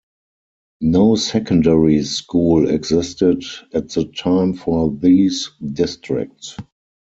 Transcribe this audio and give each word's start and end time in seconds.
No 0.81 1.13
secondary 1.15 2.01
school 2.01 2.67
existed 2.71 3.43
at 3.71 3.89
the 3.89 4.05
time 4.05 4.55
for 4.55 4.89
these 4.89 5.51
districts. 5.73 6.57